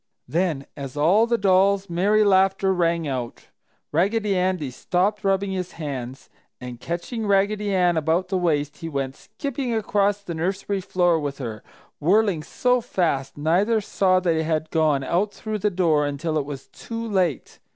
[0.27, 3.49] Then, as all the dolls' merry laughter rang out,
[3.91, 6.27] Raggedy Andy stopped rubbing his hands,
[6.59, 11.37] and catching Raggedy Ann about the waist, he went skipping across the nursery floor with
[11.37, 11.61] her,
[11.99, 16.65] whirling so fast neither saw they had gone out through the door until it was
[16.69, 17.59] too late.